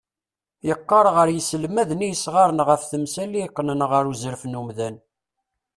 [0.67, 4.95] Yeɣɣar ɣer yiselmaden i yesɣran ɣef temsal i iqqnen ɣer uẓref n umdan.